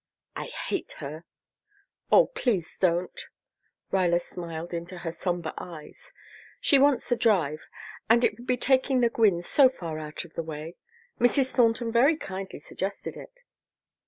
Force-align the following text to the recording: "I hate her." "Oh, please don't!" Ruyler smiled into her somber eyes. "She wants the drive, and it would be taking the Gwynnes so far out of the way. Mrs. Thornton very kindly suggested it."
"I 0.35 0.45
hate 0.45 0.93
her." 0.93 1.25
"Oh, 2.11 2.25
please 2.25 2.75
don't!" 2.79 3.21
Ruyler 3.91 4.19
smiled 4.19 4.73
into 4.73 4.97
her 4.97 5.11
somber 5.11 5.53
eyes. 5.59 6.11
"She 6.59 6.79
wants 6.79 7.09
the 7.09 7.15
drive, 7.15 7.67
and 8.09 8.23
it 8.23 8.35
would 8.35 8.47
be 8.47 8.57
taking 8.57 9.01
the 9.01 9.11
Gwynnes 9.11 9.45
so 9.45 9.69
far 9.69 9.99
out 9.99 10.25
of 10.25 10.33
the 10.33 10.41
way. 10.41 10.75
Mrs. 11.19 11.51
Thornton 11.51 11.91
very 11.91 12.17
kindly 12.17 12.57
suggested 12.57 13.15
it." 13.15 13.41